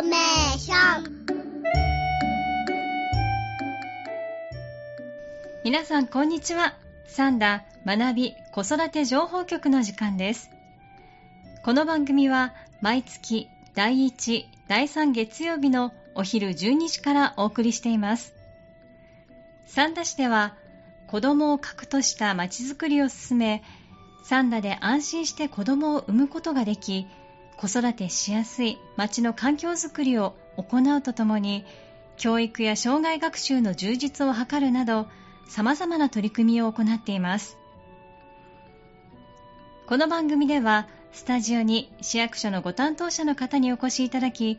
[0.00, 1.26] ォメーション。
[5.62, 6.74] 皆さんこんにちは。
[7.06, 10.50] サンダ学び子育て情報局の時間です。
[11.64, 18.34] この番組は毎月第1第3月曜日のお昼12時からお送りしています。
[19.66, 20.54] 三田市では
[21.08, 23.62] 子供を核としたまちづくりを進め
[24.24, 27.06] 三田で安心して子供を産むことができ
[27.60, 31.66] 子育てしやすい町の環境づくりを行うとともに
[32.16, 35.08] 教育や障害学習の充実を図るなど
[35.46, 37.58] 様々な取り組みを行っています。
[39.86, 44.58] この番組ではスタジオに市役所のご担当者の方にお越しいただき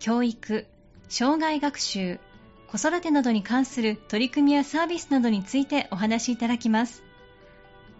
[0.00, 0.66] 教育
[1.08, 2.18] 障害学習
[2.66, 7.04] 子育てなどに関する取り組みやサービスなどについてお話しいただきます。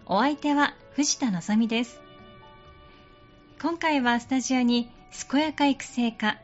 [0.05, 2.10] お相手は藤田のみです。
[3.61, 4.89] 今回はスタジオに
[5.29, 6.37] 健やか育成課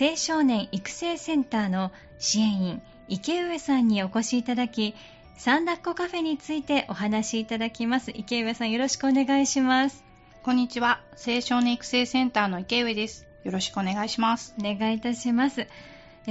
[0.00, 4.96] 青少年育成センターの支援員池上さんにお越しいただき
[5.36, 8.10] 三田っ子カフェについてお話しいただきます。
[8.10, 10.02] 池上さんよろしくお願いします。
[10.42, 11.00] こんにちは。
[11.24, 13.28] 青少年育成センターの池上です。
[13.44, 14.52] よろしくお願いします。
[14.58, 15.68] お願いいたします。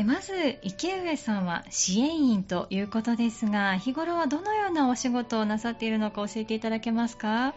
[0.03, 7.55] まず池上さんは支援員ということですが日頃はどのようなお仕事をなさっているのか教えていただけますか？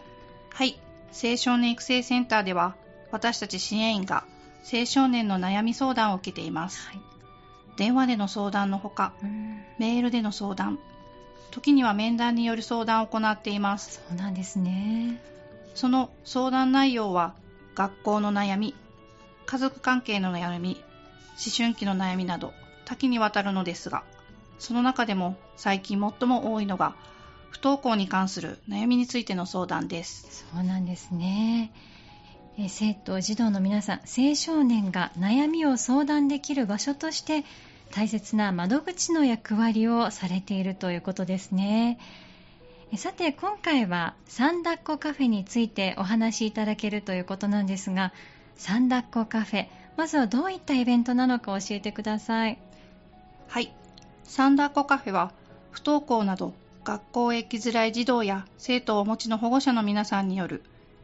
[0.49, 0.79] はい
[1.13, 2.75] 青少年育成センターでは
[3.11, 4.23] 私たち支援員が
[4.71, 6.99] 青少年の悩み相談を受けています、はい、
[7.77, 9.13] 電話での相談のほか
[9.77, 10.79] メールでの相談
[11.51, 14.01] 時には面談による相談を行っています。
[14.09, 15.21] そうなんですね。
[15.75, 17.35] その相談内容は
[17.75, 18.73] 学校の悩み
[19.45, 20.81] 家族関係の悩み
[21.31, 22.53] 思春期の悩みなど
[22.85, 24.03] 多岐にわたるのですが
[24.59, 26.95] その中でも最近最も多いのが
[27.53, 30.43] 不登校に関する悩みについての相談です。
[30.51, 31.71] そうなんですね。
[32.57, 37.45] え生徒児童の皆さん青少年が悩みを相談できる場所として
[37.91, 41.99] 大切な窓口の役割をされているということですね。
[42.97, 48.13] さて今回は三田っ子カフェについてお話しいただけるということなんですが
[48.55, 52.57] 三田っ子カフェまずはどういったイベントなのか教えてください。
[53.47, 53.71] はい。
[54.23, 55.31] 三田っ子カフェは
[55.69, 60.63] 不登校など学校へ行きづらい児童や生徒をお持ちの保護者の皆さんによる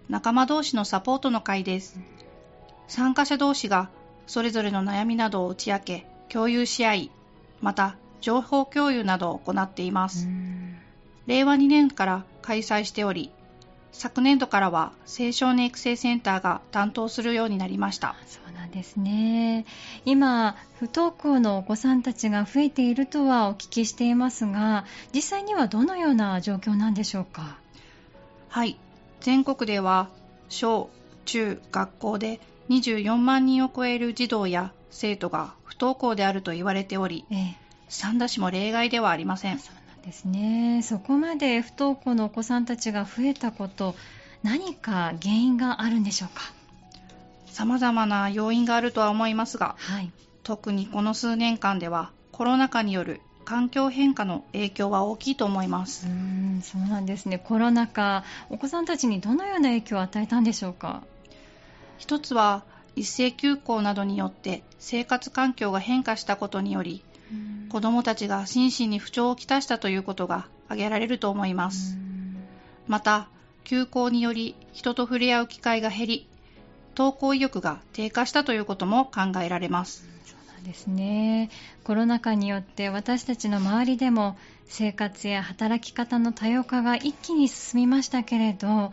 [0.09, 1.99] 仲間同士のサポートの会です。
[2.87, 3.89] 参加者同士が
[4.27, 7.11] それぞれの悩みなどを打ち明け、共有し合い、
[7.61, 10.27] また情報共有などを行っています。
[11.27, 13.31] 令和2年から開催しており、
[13.91, 18.15] 昨年度からは青少年育成センターが担当するようになりました。
[18.27, 19.65] そうなんですね。
[20.05, 27.57] 今不登校のお子さんたちが増えているとはお聞きしていますが実際にはどのような状況なんでしょうか？
[28.49, 28.77] はい。
[29.21, 30.07] 全国では
[30.47, 30.89] 小
[31.25, 32.39] 中学校で
[32.69, 37.57] 24万人を超える児童や生徒が不登校であると言われており、ええ、
[37.89, 39.59] 三田市も例外ではありません
[39.99, 40.81] ですね。
[40.83, 43.95] そこまで不登校のお子さんたちが増えたこと
[44.43, 46.53] 何か原因があるんでしょうか？
[47.47, 50.11] 様々な要因があるとは思いますが、はい、
[50.43, 56.07] 特にこの数年間ではコロナ禍による環境変化の影響は大きいと思います。
[56.07, 57.37] うんそうなんですね。
[57.39, 61.03] コロナ禍お子さんたちにどのような影響を与えたんでしょうか？
[61.97, 62.63] 一つは
[62.95, 67.03] 一斉休校などによって生活環境が変化したことにより
[67.69, 71.97] 子どもたちが心身に不調をきたしたということが挙げられると思います。
[72.87, 73.29] また、
[73.63, 76.27] 休校により人と触れ合う機会が減り、
[76.97, 80.07] 登校意欲が低下したということも考えられます。
[80.25, 81.49] そうなんですね。
[81.83, 88.91] コロナ禍によって私たちの周りでも生活や働き方の多様化が一気に進みましたけれど、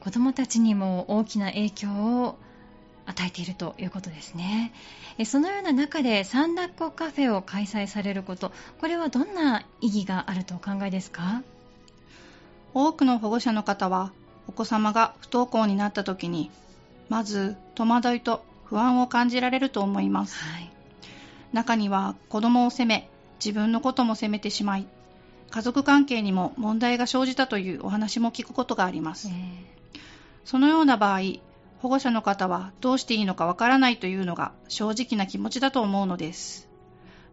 [0.00, 2.38] 子どもたちにも大きな影響を
[3.06, 4.72] 与えているということですね。
[5.24, 8.50] そのような中で三田っ子カフェを開催されること
[8.80, 11.42] これはどんな意義があるとお考えですか？
[12.74, 14.10] 多くの保護者の方は
[14.48, 16.50] お子様が不登校になった時に
[17.08, 20.70] まず戸惑いと不安を感じられると思います、はい、
[21.52, 23.08] 中には子供を責め
[23.38, 24.86] 自分のことも責めてしまい
[25.50, 30.00] 家族関係にも問題が生じたというお話も聞くことがあります、えー、
[30.44, 31.20] そのような場合
[31.84, 36.66] 保護者の方はどうしていいのかわからないというのが正直な気持ちだと思うのです。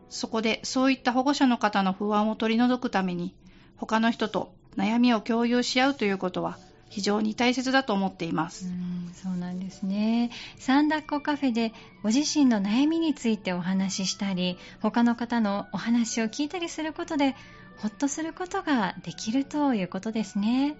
[0.09, 3.33] そこでそういった保護者の方の不安を取り除くために
[3.77, 6.57] 他の人と悩みを共有し合うということは
[6.89, 8.65] 非常に大切だと思っています。
[8.65, 8.69] う
[9.15, 10.31] そうなんですね。
[10.57, 11.71] サンダッコカフェで
[12.03, 17.37] ご自身の悩みについてお話ししたり、他の方のお話を聞いたりすることで、
[17.77, 20.75] ほっとすることができるということですね。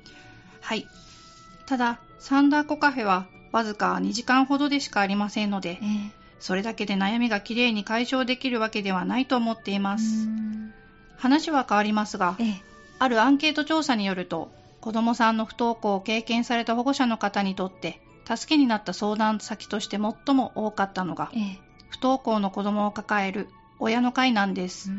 [0.59, 0.87] はい。
[1.67, 10.27] ただ、サンダーコカフェはわずか2時間ほどでしかありませんので、えー、それだけで悩みがきれいに解消できるわけではないと思っています。
[11.17, 12.61] 話は変わりますが、ええ、
[12.97, 21.59] あるアンケート調査によると、子供さんの不登校を経験された保護者の方にとって、助けになった相談先として最も多かったのが、ええ、
[21.89, 23.49] 不登校の子供を抱える
[23.79, 24.91] 親の会なんです。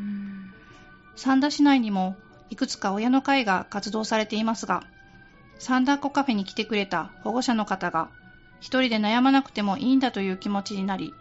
[1.17, 2.17] 三田市内にも
[2.51, 4.85] いくつか親の会が活動されていますが、
[5.59, 8.11] 三田っ子カフェに来てくれた保護者の方が、
[8.63, 11.13] 一人で悩まなくてもいいんだという気持ちになり、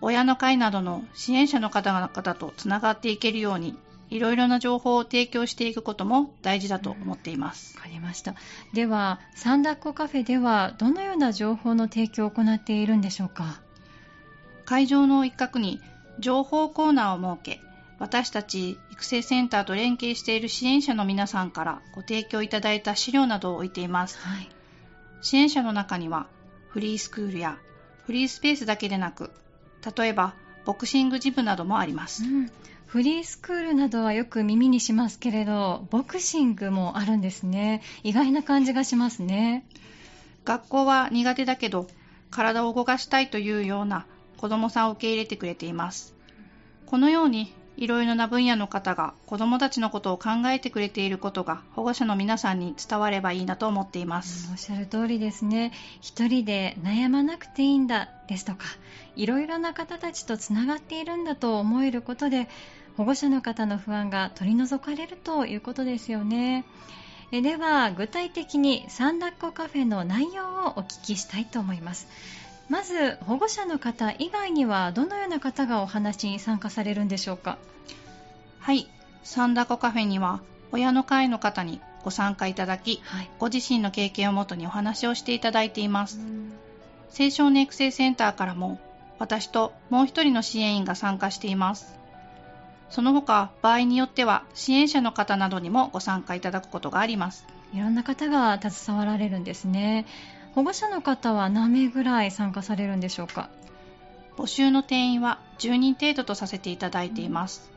[0.00, 3.78] 親の会などの支援者の方々とつながっていけるように、
[4.10, 7.76] いろいろな情報を提供していくことも大事だと思っています。
[7.76, 8.34] わ、かりました。
[8.74, 13.60] では、サンダッコカフェではどのような情報の提供を行っているんでしょうか？
[14.66, 15.80] 会場の一角に
[16.18, 17.60] 情報コーナーを設け、
[17.98, 24.18] 私たち育成センターと連携している支援者の皆さんからご提供いただいた資料などを置いています。
[24.18, 24.48] はい、
[25.22, 26.26] 支援者の中には、
[26.74, 27.56] フリースクールや
[28.04, 29.30] フリースペースだけでなく、
[29.96, 30.34] 例えば
[30.64, 32.50] ボクシングジムなどもあります、うん、
[32.84, 37.80] フリースクールなどはよく耳にしますけれどボクシングもあるんですね。
[38.02, 39.68] 意外な感じがしますね。
[40.44, 41.86] 学校は苦手だけど
[42.32, 44.04] 体を動かしたいというような
[44.36, 46.12] 子どもさんを受け入れてくれています。
[46.86, 55.72] このようにいろいろな分野の方が子どもたちのことを考えてくれていることが保護者の皆さんに伝わればいいなと思っています、おっしゃる通りですね。
[56.00, 58.64] 一人で悩まなくていいんだですとか
[59.16, 62.48] いろいろな方たちとつながっているんだと思えることで
[62.96, 66.64] 保護者の方の不安が取り除かれるということですよね。
[67.30, 72.06] では具体的に三田っ子カフェの内容をお聞きしたいと思います。
[72.68, 77.58] まず保護者の方以外にはどのような方がお話に参加されるんでしょうか？
[78.60, 78.88] はい。
[79.22, 80.40] 三田子カフェには
[80.72, 86.20] 親の会の方にご参加いただき、はい、ご自身の経験をもとにお話をしていただいています。
[87.18, 88.78] 青少年育成センターからも
[89.18, 91.94] 私ともう一人の支援員が参加しています。
[92.90, 97.46] その他場合によっては支援者の方などにもご参加いただくことがあります。
[97.72, 100.06] いろんな方が携わられるんですね
[100.54, 103.48] 保護者の方は何名ぐらい参加されるんでしょうか？
[104.36, 107.70] 募集の定員は10人程度とさせていただいています、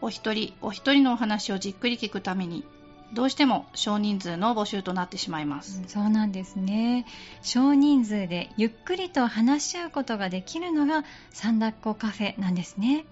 [0.00, 2.64] うん、お一人お一人のお話をじっくり聞くために
[3.12, 7.06] どうしても少人数の募集となってしまいます、うん、そうなんですね。
[7.42, 13.04] 少人数でゆっくりと話し合うことができるのが三田っ子カフェなんですね。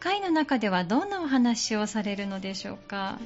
[0.00, 3.18] 会の中ではどんなお話をされるのでしょうか？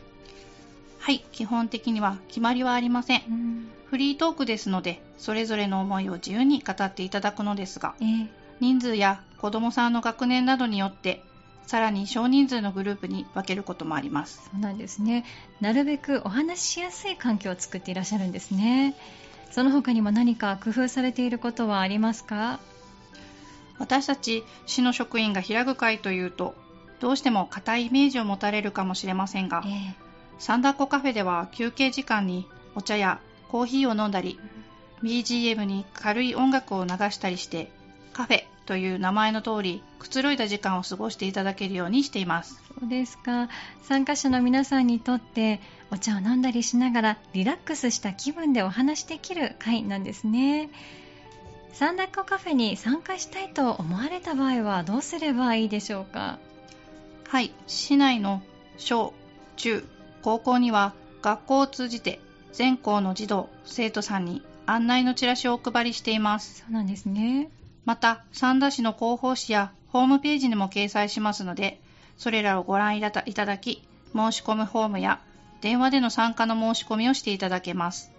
[1.04, 3.22] はい、基本的には決まりはありません。
[3.28, 8.28] うん、フリートークですので、それぞれの思いを自由に語っていただくのですが、えー、
[8.58, 11.22] 人数や子供さんの学年などによって、
[11.66, 14.48] さらに少人数のグループに分けることもあります。
[14.50, 15.26] そうなんですね。
[15.60, 18.96] なるべくお話ししやすい環境を作っていらっしゃるんですね。
[19.50, 22.60] その他にも何か工夫されていることはありますか？
[23.78, 26.54] 私たち市の職員が開く会というと、
[26.98, 30.03] どうしても固いイメージを持たれるかもしれませんが、えー
[30.38, 34.38] サンダッコカフェでは休憩時間にお茶やコーヒーを飲んだり
[35.02, 37.70] BGM に軽い音楽を流したりして
[38.12, 42.62] カフェという名前の通りくつろいだ時間を過ごしていただけるようにしています。
[42.80, 43.48] そうですか。
[43.82, 45.60] 参加者の皆さんにとって
[45.90, 50.70] お茶を飲んだりしながらリラックスした気分でお話できる会なんですね。
[51.72, 56.38] サンダッコカフェに参加したいと思われた場合はどうすればいいでしょうか？
[57.28, 57.52] はい。
[57.66, 58.42] 市内の
[58.78, 59.12] 小
[59.56, 59.86] 中
[60.24, 62.18] 高校には学校を通じて
[62.54, 66.60] 全校の児童、生徒さんに案内のチラシをお配りしています。
[66.60, 67.50] そうなんですね。
[67.84, 71.78] また、三田市の広報誌やホームページにも掲載しますので、
[72.16, 73.82] それらをご覧いただき、
[74.14, 75.20] 申し込むフォームや
[75.60, 78.10] 電話での参加の申し込みをしていただけます。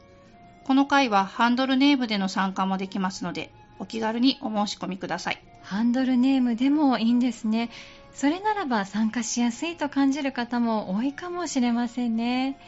[0.65, 5.41] この回はハンドルネームでの参加もできますので、お気軽にお申し込みください。
[5.65, 7.71] ハンドルネームでもいいんですね。
[8.13, 12.59] それならば参加しやすいと感じる方も多いかもしれませんね。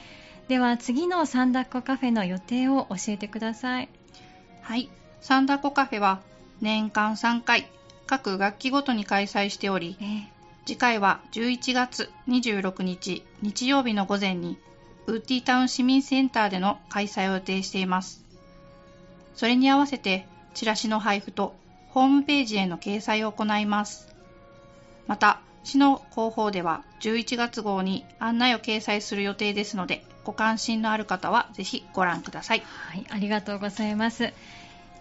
[0.48, 3.90] では次のサンダッコカフェの予定を教えてください。
[4.62, 4.90] はい。
[5.22, 6.22] サンダッコカフェは
[6.60, 7.68] 年間3回
[8.08, 10.26] 各学期ごとに開催しており、えー、
[10.66, 14.58] 次回は11月26日日曜日の午前に
[15.06, 18.26] ウッディタウン市民センターでの開催を予定しています。
[19.36, 21.56] それに合わせてチラシの配布と
[21.98, 24.08] ホームページへの掲載を行います。
[25.08, 32.62] また、市の広報では11月号に案内を掲載する予定ですので、ご関心のある方はぜひご覧ください。
[32.68, 34.32] はい、ありがとうございます。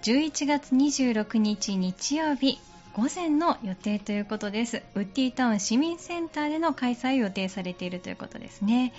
[0.04, 2.58] 11月26日日曜日、
[2.94, 4.82] 午前の予定ということです。
[4.94, 8.94] ウッディタウン市民センターでの開催を予定されているということですね。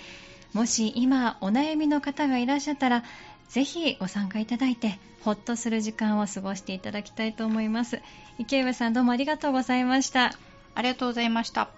[0.52, 3.02] もし今お悩みの方がいらっしゃったら、
[3.48, 8.00] ぜひご参加いただいてほっとする時間を過ごしていただきたいと思います。
[8.38, 10.32] 池上さんどうもありがとうございました。
[10.74, 11.70] ありがとうございました。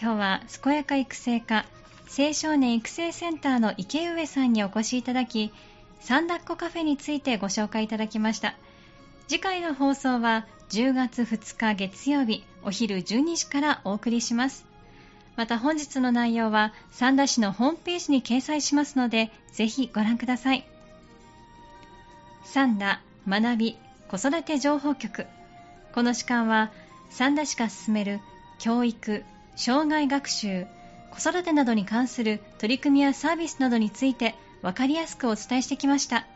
[0.00, 1.66] 今日は健やか育成課
[2.16, 5.52] 青少年育成センターの池上さんにお越しいただき
[6.00, 8.54] 三田っ子カフェについてご紹介いただきました。
[9.26, 14.66] 次回の放送は10月2日月曜日お昼12時からお送りします
[15.36, 20.66] また本日の内容は三田市のホームページに掲載しますのでぜひご覧ください。
[22.44, 25.26] 三田学び子育て情報局。
[25.92, 26.70] この時間は
[27.10, 28.20] 三田市が進める
[28.58, 29.24] 教育
[29.56, 30.66] 障害学習
[31.10, 36.26] 子育てなどに関する取り組みやサービスなどについて分かりやすくお伝えしてきました。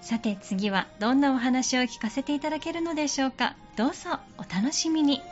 [0.00, 3.54] さて次はどんなお話を聞かせていただけるのでしょうか。
[3.76, 5.22] どうぞお楽しみに。